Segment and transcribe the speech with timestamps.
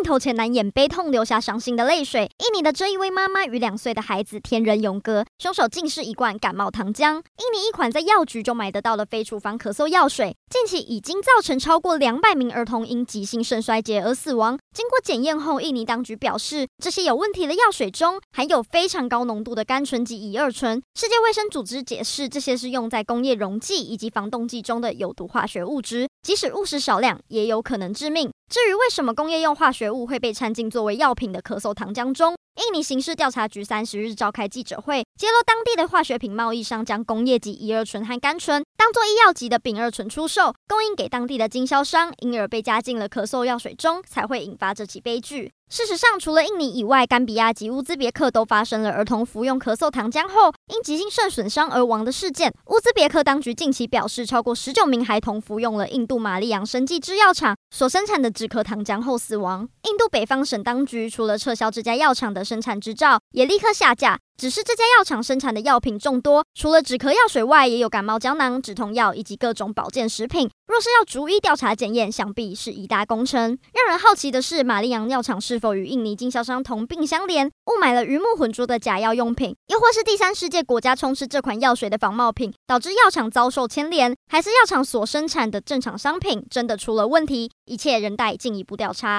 [0.00, 2.22] 镜头前难掩悲痛，流下伤心的泪水。
[2.22, 7.16] 印尼的这一位妈妈与两岁的孩子天人永隔，凶手竟是一罐感冒糖浆。
[7.16, 14.58] 印尼一款在药局就买得到的非处方咳嗽药水，近期已经造成超过两百名儿童因急性肾衰竭而死亡。
[14.74, 20.82] 经过检验后，印尼当局表示，这些有问题的药水中含有非常高浓度的甘醇及乙二醇。
[20.94, 28.30] 世界卫生组织解释，这些是用在工业溶剂以及防冻剂中的有毒化学物质，即使误食少量，也有可能致命。
[28.48, 45.52] 至于为什么工业用化学物会被掺进作为药品的咳嗽糖浆中，印尼刑事调查局三十日召开记者会，揭露当地的化学品贸易商将工业级乙二醇和甘醇当做医药级的丙二醇出售，供应给当地的经销商，因而被加进了咳嗽药水中，才会引发这起悲剧。
[45.70, 52.52] 事实上，除了印尼以外，甘比亚及乌兹别克都发生了儿童服用咳嗽糖浆后因急性肾损伤而亡的事件。
[52.66, 59.68] 乌兹别克当局近期表示，超过十九名孩童服用了印度玛丽扬生技制药厂所生产的止咳糖浆后死亡。
[59.84, 64.18] 印度北方省当局除了撤销这家药厂的生产执照，也立刻下架。
[64.40, 70.48] 只是这家药厂生产的药品众多，除了止咳药水外，也有感冒胶囊、止痛药以及各种保健食品。
[70.66, 73.58] 若是要逐一调查检验，想必是一大工程。
[73.74, 87.50] 让人好奇的是，玛丽杨药厂是否与印尼经销商同病相怜，误买了鱼目混珠的假药用品，又或是第三世界国家充斥这款药水的仿冒品，导致药厂遭受牵连，还是药厂所生产的正常商品真的出了问题？
[87.66, 89.18] 一切仍待进一步调查。